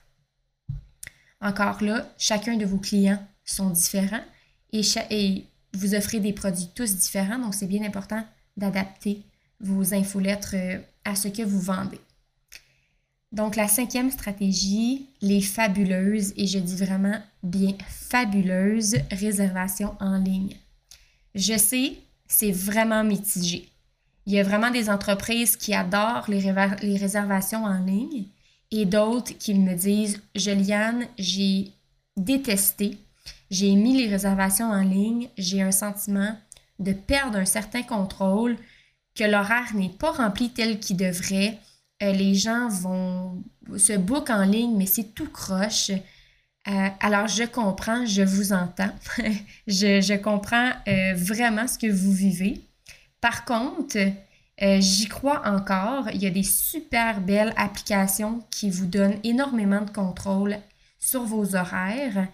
[1.41, 4.23] Encore là, chacun de vos clients sont différents
[4.71, 8.25] et, vous offrez des produits tous différents, donc c'est bien important
[8.57, 9.21] d'adapter
[9.61, 12.01] vos infolettres euh, à ce que vous vendez.
[13.31, 20.57] Donc la cinquième stratégie, les fabuleuses, et je dis vraiment bien fabuleuses réservations en ligne.
[21.35, 21.93] Je sais,
[22.31, 23.69] c'est vraiment mitigé.
[24.25, 28.25] Il y a vraiment des entreprises qui adorent les, réservations en ligne
[28.71, 31.71] et d'autres qui me disent, Juliane, j'ai
[32.17, 32.97] détesté
[33.51, 36.37] j'ai mis les réservations en ligne, j'ai un sentiment
[36.79, 38.55] de perdre un certain contrôle,
[39.13, 41.59] que l'horaire n'est pas rempli tel qu'il devrait.
[42.01, 43.43] Euh, les gens vont
[43.77, 45.91] se book en ligne, mais c'est tout croche.
[46.67, 48.91] Euh, alors, je comprends, je vous entends.
[49.67, 52.61] je, comprends euh, vraiment ce que vous vivez.
[53.19, 53.97] Par contre,
[54.59, 56.09] j'y crois encore.
[56.13, 60.57] Il y a des super belles applications qui vous donnent énormément de contrôle
[60.99, 62.27] sur vos horaires.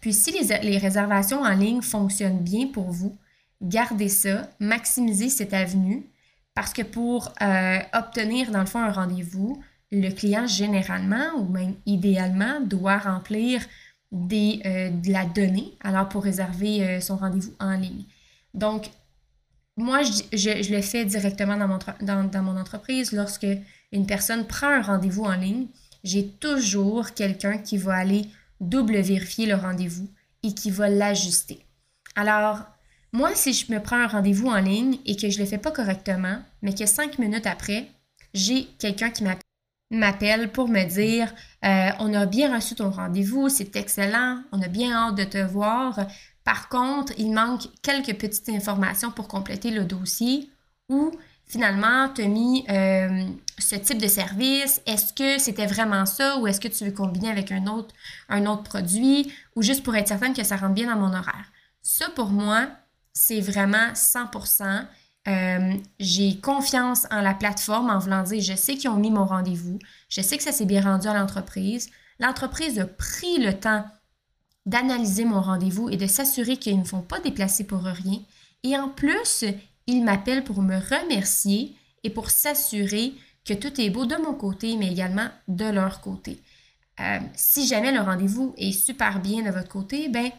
[0.00, 3.16] Puis si les, réservations en ligne fonctionnent bien pour vous,
[3.60, 6.06] gardez ça, maximisez cette avenue
[6.54, 11.74] parce que pour euh, obtenir dans le fond un rendez-vous, le client généralement ou même
[11.86, 13.62] idéalement doit remplir
[14.12, 18.04] des, euh, de la donnée alors pour réserver euh, son rendez-vous en ligne.
[18.54, 18.90] Donc,
[19.76, 23.12] moi, je, le fais directement dans mon, dans mon entreprise.
[23.12, 23.46] Lorsque
[23.92, 25.66] une personne prend un rendez-vous en ligne,
[26.02, 28.26] j'ai toujours quelqu'un qui va aller
[28.60, 30.08] double vérifier le rendez-vous
[30.42, 31.64] et qui va l'ajuster.
[32.16, 32.64] Alors,
[33.12, 35.58] moi, si je me prends un rendez-vous en ligne et que je ne le fais
[35.58, 37.88] pas correctement, mais que cinq minutes après,
[38.34, 39.42] j'ai quelqu'un qui m'appelle
[40.52, 41.32] pour me dire
[41.64, 45.38] euh, On a bien reçu ton rendez-vous, c'est excellent, on a bien hâte de te
[45.38, 45.98] voir.
[46.44, 50.50] Par contre, il manque quelques petites informations pour compléter le dossier
[50.88, 51.12] ou
[51.46, 53.26] finalement, tu as mis euh,
[53.58, 54.80] ce type de service.
[54.86, 57.94] Est-ce que c'était vraiment ça ou est-ce que tu veux combiner avec un autre,
[58.28, 61.52] un autre produit ou juste pour être certaine que ça rentre bien dans mon horaire?
[61.82, 62.68] Ça, pour moi,
[63.12, 64.86] c'est vraiment 100%.
[65.28, 69.26] Euh, j'ai confiance en la plateforme en voulant dire, je sais qu'ils ont mis mon
[69.26, 71.90] rendez-vous, je sais que ça s'est bien rendu à l'entreprise.
[72.18, 73.84] L'entreprise a pris le temps
[74.64, 78.20] d'analyser mon rendez-vous et de s'assurer qu'ils ne me font pas déplacer pour rien.
[78.62, 79.44] Et en plus,
[79.86, 83.14] ils m'appellent pour me remercier et pour s'assurer
[83.44, 86.42] que tout est beau de mon côté, mais également de leur côté.
[87.00, 90.30] Euh, si jamais le rendez-vous est super bien de votre côté, ben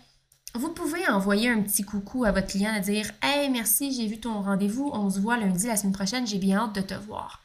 [0.55, 4.19] vous pouvez envoyer un petit coucou à votre client et dire Hey, merci, j'ai vu
[4.19, 7.41] ton rendez-vous, on se voit lundi la semaine prochaine, j'ai bien hâte de te voir.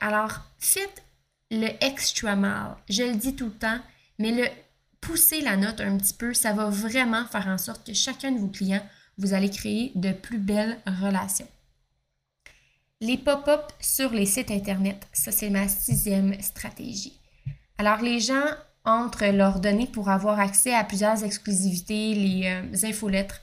[0.00, 1.02] Alors, faites
[1.50, 2.76] le extra mal.
[2.88, 3.78] Je le dis tout le temps,
[4.18, 4.46] mais le
[5.00, 8.38] pousser la note un petit peu, ça va vraiment faire en sorte que chacun de
[8.38, 8.84] vos clients
[9.18, 11.48] vous allez créer de plus belles relations.
[13.00, 17.18] Les pop-up sur les sites Internet, ça c'est ma sixième stratégie.
[17.78, 18.44] Alors les gens
[18.84, 23.40] entrent leurs données pour avoir accès à plusieurs exclusivités, les euh, infolettres,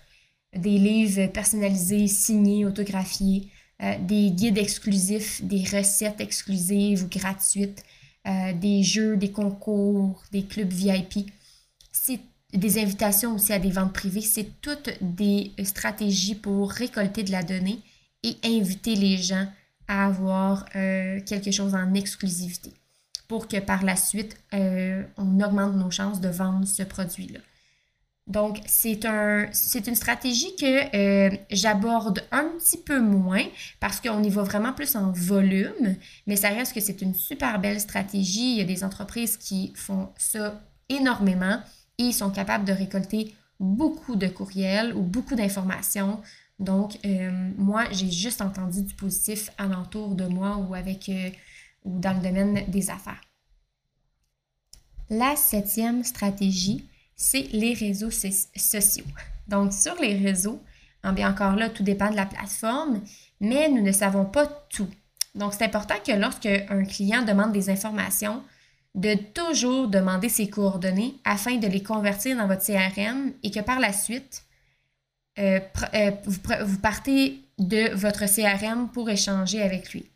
[0.55, 3.47] des livres personnalisés, signés, autographiés,
[3.81, 7.83] euh, des guides exclusifs, des recettes exclusives ou gratuites,
[8.27, 11.31] euh, des jeux, des concours, des clubs VIP.
[11.91, 12.19] C'est
[12.51, 14.21] des invitations aussi à des ventes privées.
[14.21, 17.79] C'est toutes des stratégies pour récolter de la donnée
[18.23, 19.47] et inviter les gens
[19.87, 22.73] à avoir euh, quelque chose en exclusivité
[23.29, 27.39] pour que par la suite, on augmente nos chances de vendre ce produit-là.
[28.29, 33.43] Donc, c'est un, c'est une stratégie que euh, j'aborde un petit peu moins
[33.79, 35.95] parce qu'on y va vraiment plus en volume,
[36.27, 38.51] mais ça reste que c'est une super belle stratégie.
[38.51, 41.59] Il y a des entreprises qui font ça énormément
[41.97, 46.21] et ils sont capables de récolter beaucoup de courriels ou beaucoup d'informations.
[46.59, 51.31] Donc, euh, moi, j'ai juste entendu du positif alentour de moi ou avec euh,
[51.85, 53.21] ou dans le domaine des affaires.
[55.09, 59.05] La septième stratégie, c'est les réseaux sociaux.
[59.47, 60.61] Donc, sur les réseaux,
[61.03, 63.01] hein, bien encore là, tout dépend de la plateforme,
[63.41, 64.89] mais nous ne savons pas tout.
[65.35, 68.43] Donc, c'est important que lorsque un client demande des informations,
[68.95, 73.79] de toujours demander ses coordonnées afin de les convertir dans votre CRM et que par
[73.79, 74.43] la suite,
[75.37, 75.59] euh,
[75.93, 80.09] euh, vous, partez de votre CRM pour échanger avec lui.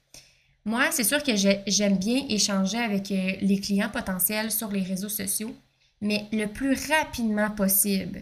[0.65, 5.09] Moi, c'est sûr que j'aime bien échanger avec euh, les clients potentiels sur les réseaux
[5.09, 5.53] sociaux
[6.03, 8.21] mais le plus rapidement possible.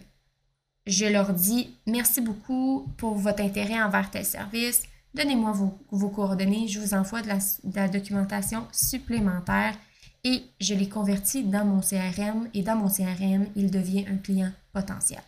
[0.86, 4.84] Je leur dis merci beaucoup pour votre intérêt envers tel service.
[5.14, 5.52] Donnez-moi
[5.90, 9.76] vos, coordonnées, je vous envoie de la, documentation supplémentaire
[10.24, 14.52] et je les convertis dans mon CRM et dans mon CRM, il devient un client
[14.72, 15.22] potentiel.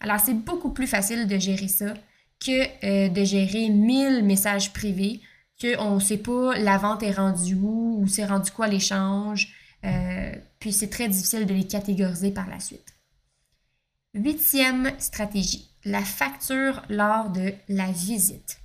[0.00, 1.94] Alors, c'est beaucoup plus facile de gérer ça
[2.38, 5.20] que euh, de gérer 1000 messages privés,
[5.60, 9.48] qu'on ne sait pas la vente est rendue où ou c'est rendu quoi l'échange.
[9.84, 12.94] Euh, puis c'est très difficile de les catégoriser par la suite.
[14.14, 18.58] Huitième stratégie, la facture lors de la visite.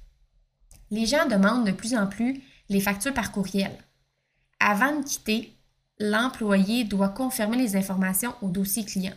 [0.89, 3.71] Les gens demandent de plus en plus les factures par courriel.
[4.59, 5.53] Avant de quitter,
[5.99, 9.13] l'employé doit confirmer les informations au dossier client.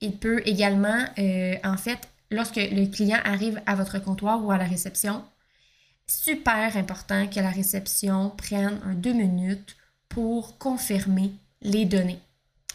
[0.00, 4.58] Il peut également, euh, en fait, lorsque le client arrive à votre comptoir ou à
[4.58, 5.24] la réception,
[6.06, 9.76] super important que la réception prenne un deux minutes
[10.08, 12.20] pour confirmer les données.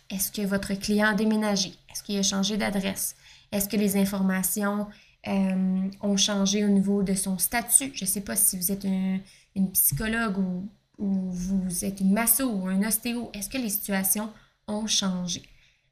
[0.10, 1.74] Est-ce que votre client a déménagé?
[1.90, 3.16] Est-ce qu'il a changé d'adresse?
[3.52, 4.88] Est-ce que les informations
[5.28, 7.92] euh, ont changé au niveau de son statut?
[7.94, 10.68] Je ne sais pas si vous êtes une psychologue ou,
[10.98, 13.32] vous êtes une masso ou un ostéo.
[13.34, 14.30] Est-ce que les situations
[14.68, 15.42] ont changé?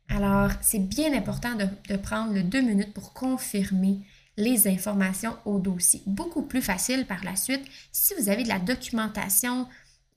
[0.07, 3.99] Alors, c'est bien important de, de, prendre le deux minutes pour confirmer
[4.39, 6.01] les informations au dossier.
[6.07, 9.67] Beaucoup plus facile par la suite si vous avez de la documentation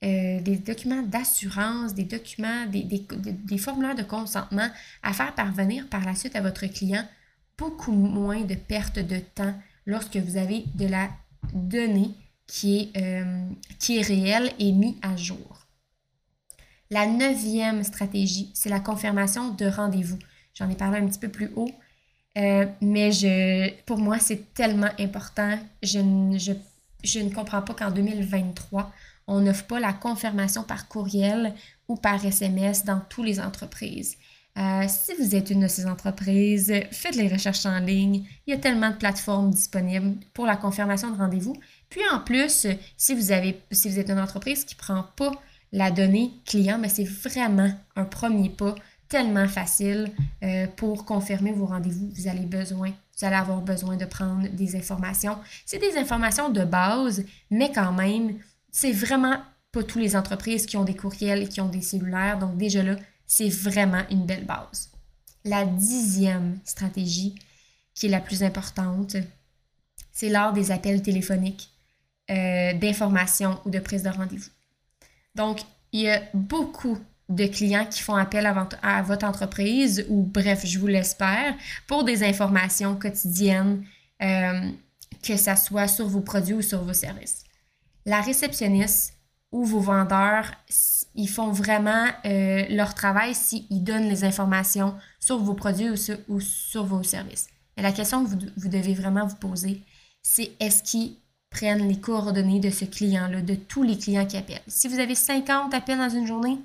[0.05, 4.69] euh, des documents d'assurance, des documents, des, formulaires de consentement
[5.03, 7.07] à faire parvenir par la suite à votre client,
[7.59, 9.55] beaucoup moins de perte de temps
[9.87, 11.11] lorsque vous avez de la
[11.53, 12.11] donnée
[12.47, 13.45] qui est, euh,
[13.79, 15.67] qui est réelle et mise à jour.
[16.91, 20.19] La neuvième stratégie, c'est la confirmation de rendez-vous.
[20.55, 21.71] J'en ai parlé un petit peu plus haut,
[22.39, 25.59] euh, mais je, pour moi, c'est tellement important.
[25.83, 26.01] Je,
[26.39, 26.53] je,
[27.05, 28.91] je ne comprends pas qu'en 2023,
[29.27, 31.55] on n'offre pas la confirmation par courriel
[31.89, 34.17] ou par SMS dans toutes les entreprises.
[34.59, 38.27] Euh, si vous êtes une de ces entreprises, faites les recherches en ligne.
[38.47, 41.57] Il y a tellement de plateformes disponibles pour la confirmation de rendez-vous.
[41.89, 42.67] Puis en plus,
[42.97, 45.33] si vous, avez, si vous êtes une entreprise qui ne prend pas
[45.73, 48.75] la donnée client, mais c'est vraiment un premier pas
[49.13, 50.11] tellement facile
[50.43, 52.11] euh, pour confirmer vos rendez-vous.
[52.17, 55.37] Vous allez besoin, vous allez avoir besoin de prendre des informations.
[55.67, 58.39] C'est des informations de base, mais quand même,
[58.71, 59.37] c'est vraiment
[59.71, 62.39] pas toutes les entreprises qui ont des courriels, qui ont des cellulaires.
[62.39, 62.97] Donc déjà là,
[63.27, 64.91] c'est vraiment une belle base.
[65.45, 67.35] La dixième stratégie,
[67.95, 69.17] qui est la plus importante,
[70.11, 71.69] c'est lors des appels téléphoniques
[72.31, 74.51] euh, d'information ou de prise de rendez-vous.
[75.35, 75.61] Donc,
[75.93, 76.99] il y a beaucoup
[77.29, 81.55] de clients qui font appel à votre, entreprise, ou bref, je vous l'espère,
[81.87, 83.85] pour des informations quotidiennes,
[84.23, 84.71] euh,
[85.23, 87.45] que ce soit sur vos produits ou sur vos services
[88.07, 89.15] la réceptionniste
[89.51, 90.51] ou vos vendeurs,
[91.15, 95.91] ils font vraiment euh, leur travail s'ils donnent les informations sur vos produits
[96.29, 97.49] ou sur, vos services.
[97.77, 99.83] Et la question que vous, vous devez vraiment vous poser,
[100.23, 101.17] c'est est-ce qu'ils
[101.51, 104.63] prennent les coordonnées de ce client-là, de tous les clients qui appellent?
[104.67, 106.59] Si vous avez 50 appels dans une journée,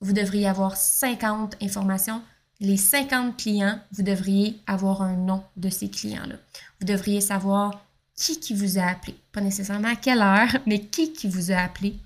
[0.00, 2.22] vous devriez avoir 50 informations.
[2.60, 6.36] Les 50 clients, vous devriez avoir un nom de ces clients-là.
[6.80, 7.84] Vous devriez savoir
[8.14, 9.14] qui qui vous a appelé.
[9.32, 11.96] Pas nécessairement à quelle heure, mais qui qui vous a appelé,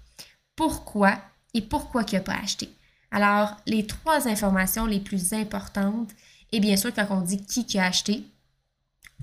[0.56, 1.18] pourquoi
[1.54, 2.68] et pourquoi il n'a pas acheté.
[3.12, 6.10] Alors, les trois informations les plus importantes,
[6.52, 8.24] et bien sûr, quand on dit qui qui a acheté,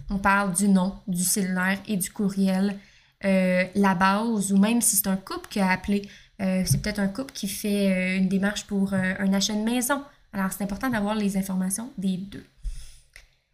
[0.09, 2.77] on parle du nom, du cellulaire et du courriel
[3.21, 6.07] la base, ou même si c'est un couple qui a appelé,
[6.39, 10.03] c'est peut-être un couple qui fait une démarche pour un achat de maison.
[10.33, 12.45] Alors, c'est important d'avoir les informations des deux.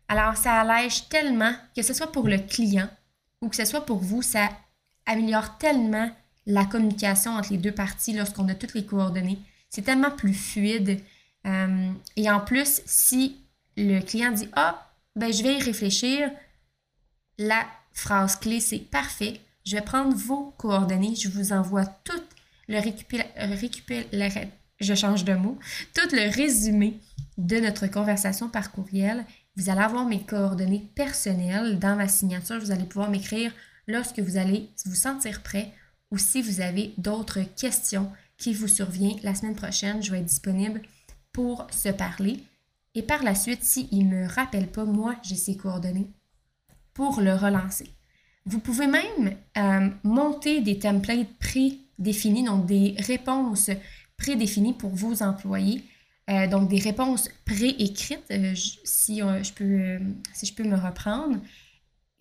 [0.08, 2.90] Alors, ça allège tellement, que ce soit pour le client
[3.42, 4.50] ou que ce soit pour vous, ça
[5.06, 6.10] améliore tellement
[6.46, 9.40] la communication entre les deux parties lorsqu'on a toutes les coordonnées.
[9.70, 11.02] C'est tellement plus fluide.
[11.46, 13.44] Euh, et en plus, si
[13.76, 16.32] le client dit Ah, ben je vais y réfléchir,
[17.38, 19.42] la phrase clé, c'est parfait.
[19.66, 22.22] Je vais prendre vos coordonnées, je vous envoie tout
[22.68, 23.28] le récupérer,
[24.80, 25.58] je change de mot,
[25.94, 27.00] tout le résumé
[27.38, 29.26] de notre conversation par courriel.
[29.56, 32.60] Vous allez avoir mes coordonnées personnelles dans ma signature.
[32.60, 33.52] Vous allez pouvoir m'écrire
[33.88, 35.72] lorsque vous allez vous sentir prêt
[36.12, 40.02] ou si vous avez d'autres questions qui vous surviennent la semaine prochaine.
[40.02, 40.82] Je vais être disponible
[41.32, 42.44] pour se parler.
[42.96, 46.10] Et par la suite, s'il ne me rappelle pas, moi, j'ai ses coordonnées
[46.94, 47.90] pour le relancer.
[48.46, 51.34] Vous pouvez même euh, monter des templates
[51.96, 53.70] prédéfinis, donc des réponses
[54.18, 55.84] prédéfinies pour vos employés.
[56.30, 60.00] Euh, donc des réponses préécrites, euh, si, je peux,
[60.34, 61.38] si je peux me reprendre.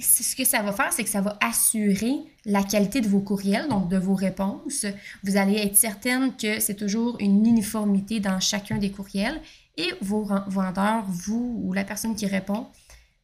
[0.01, 2.15] Ce que ça va faire, c'est que ça va assurer
[2.45, 4.87] la qualité de vos courriels, donc de vos réponses.
[5.23, 9.41] Vous allez être certaine que c'est toujours une uniformité dans chacun des courriels
[9.77, 12.67] et vos vendeurs, vous ou la personne qui répond,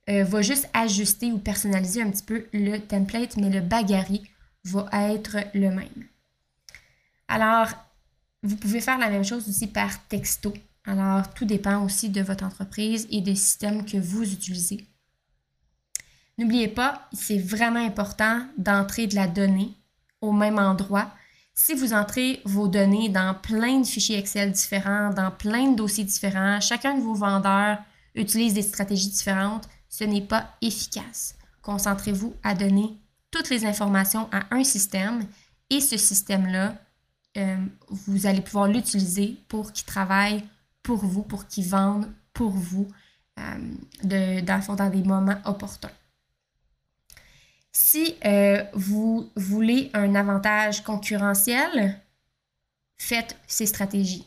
[0.09, 4.23] euh, va juste ajuster ou personnaliser un petit peu le template, mais le bagarri
[4.65, 6.07] va être le même.
[7.29, 7.69] Alors,
[8.43, 10.53] vous pouvez faire la même chose aussi par texto.
[10.85, 14.87] Alors, tout dépend aussi de votre entreprise et des systèmes que vous utilisez.
[16.39, 19.75] N'oubliez pas, c'est vraiment important d'entrer de la donnée
[20.21, 21.11] au même endroit.
[21.53, 26.05] Si vous entrez vos données dans plein de fichiers Excel différents, dans plein de dossiers
[26.05, 27.79] différents, chacun de vos vendeurs
[28.15, 31.35] utilise des stratégies différentes, ce n'est pas efficace.
[31.63, 32.97] Concentrez-vous à donner
[33.31, 35.27] toutes les informations à un système
[35.71, 36.77] et ce système-là,
[37.39, 37.57] euh,
[37.89, 40.43] vous allez pouvoir l'utiliser pour qu'il travaille
[40.83, 42.89] pour vous, pour qu'il vende pour vous,
[43.39, 43.43] euh,
[44.03, 45.91] dans des moments opportuns.
[47.73, 52.01] Si euh, vous voulez un avantage concurrentiel,
[52.97, 54.27] faites ces stratégies.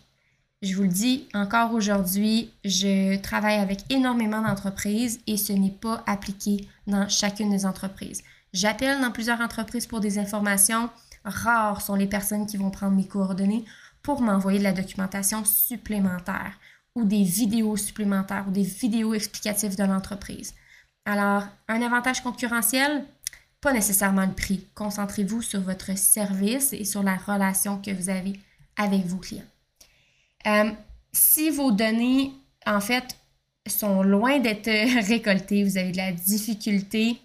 [0.62, 6.04] Je vous le dis encore aujourd'hui, je travaille avec énormément d'entreprises et ce n'est pas
[6.06, 8.24] appliqué dans chacune des entreprises.
[8.54, 10.90] J'appelle dans plusieurs entreprises pour des informations.
[11.24, 13.66] Rares sont les personnes qui vont prendre mes coordonnées
[14.02, 16.54] pour m'envoyer de la documentation supplémentaire
[16.96, 20.54] ou des vidéos supplémentaires ou des vidéos explicatives de l'entreprise.
[21.06, 23.06] Alors, un avantage concurrentiel,
[23.60, 24.68] pas nécessairement le prix.
[24.76, 28.40] Concentrez-vous sur votre service et sur la relation que vous avez
[28.76, 29.44] avec vos clients.
[30.48, 30.72] Euh,
[31.14, 32.34] si vos données,
[32.66, 33.16] en fait,
[33.68, 34.70] sont loin d'être
[35.08, 37.22] récoltées, vous avez de la difficulté,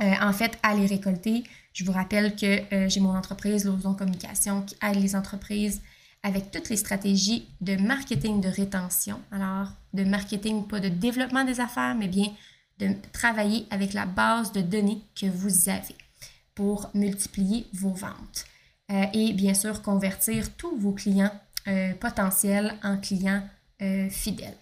[0.00, 3.94] euh, en fait, à les récolter, je vous rappelle que euh, j'ai mon entreprise, Lozon
[3.94, 5.80] Communication, qui aide les entreprises
[6.22, 9.20] avec toutes les stratégies de marketing de rétention.
[9.30, 12.32] Alors, de marketing, pas de développement des affaires, mais bien
[12.78, 15.96] de travailler avec la base de données que vous avez
[16.54, 18.46] pour multiplier vos ventes.
[18.90, 21.32] Euh, et bien sûr, convertir tous vos clients
[21.68, 23.42] euh, potentiels en clients
[24.10, 24.58] fidèles.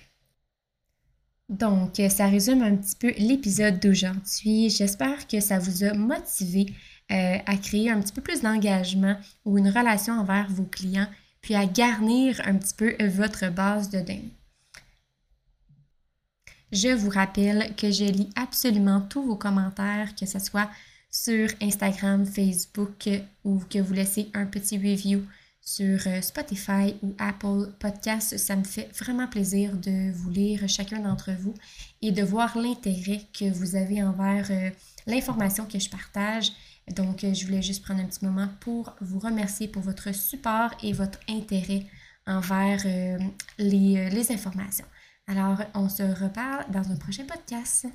[1.48, 4.70] Donc, ça résume un petit peu l'épisode d'aujourd'hui.
[4.70, 6.72] J'espère que ça vous a motivé
[7.10, 11.08] à créer un petit peu plus d'engagement ou une relation envers vos clients,
[11.40, 14.30] puis à garnir un petit peu votre base de données.
[16.70, 20.68] Je vous rappelle que je lis absolument tous vos commentaires, que ce soit
[21.10, 23.08] sur Instagram, Facebook
[23.44, 25.22] ou que vous laissez un petit review
[25.62, 28.36] sur euh, Spotify ou Apple Podcasts.
[28.36, 31.54] Ça me fait vraiment plaisir de vous lire chacun d'entre vous
[32.02, 34.70] et de voir l'intérêt que vous avez envers euh,
[35.06, 36.52] l'information que je partage.
[36.94, 40.70] Donc, euh, je voulais juste prendre un petit moment pour vous remercier pour votre support
[40.82, 41.86] et votre intérêt
[42.26, 42.84] envers
[43.58, 44.84] les, les informations.
[45.26, 47.86] Alors, on se reparle dans un prochain podcast.